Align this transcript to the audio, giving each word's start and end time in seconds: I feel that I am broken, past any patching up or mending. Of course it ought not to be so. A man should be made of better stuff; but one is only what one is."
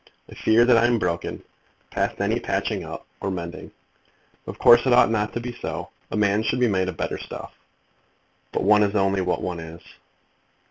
I 0.31 0.33
feel 0.33 0.65
that 0.65 0.79
I 0.79 0.87
am 0.87 0.97
broken, 0.97 1.43
past 1.91 2.19
any 2.19 2.39
patching 2.39 2.83
up 2.83 3.05
or 3.19 3.29
mending. 3.29 3.69
Of 4.47 4.57
course 4.57 4.81
it 4.87 4.93
ought 4.93 5.11
not 5.11 5.31
to 5.33 5.39
be 5.39 5.55
so. 5.61 5.91
A 6.09 6.17
man 6.17 6.41
should 6.41 6.59
be 6.59 6.67
made 6.67 6.89
of 6.89 6.97
better 6.97 7.19
stuff; 7.19 7.53
but 8.51 8.63
one 8.63 8.81
is 8.81 8.95
only 8.95 9.21
what 9.21 9.43
one 9.43 9.59
is." 9.59 9.81